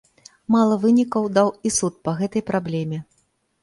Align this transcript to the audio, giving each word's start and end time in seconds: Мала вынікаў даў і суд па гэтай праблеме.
Мала 0.55 0.77
вынікаў 0.85 1.23
даў 1.37 1.53
і 1.69 1.75
суд 1.79 2.03
па 2.09 2.19
гэтай 2.23 2.49
праблеме. 2.53 2.97